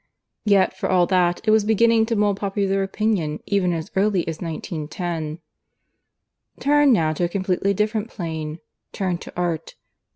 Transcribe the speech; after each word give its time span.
Yet 0.45 0.75
for 0.75 0.89
all 0.89 1.05
that 1.05 1.41
it 1.43 1.51
was 1.51 1.63
beginning 1.63 2.07
to 2.07 2.15
mould 2.15 2.37
popular 2.37 2.81
opinion 2.81 3.39
even 3.45 3.71
as 3.71 3.91
early 3.95 4.27
as 4.27 4.41
1910. 4.41 5.37
"Turn 6.59 6.91
now 6.91 7.13
to 7.13 7.25
a 7.25 7.29
completely 7.29 7.75
different 7.75 8.09
plane. 8.09 8.57
Turn 8.93 9.19
to 9.19 9.31
Art. 9.37 9.75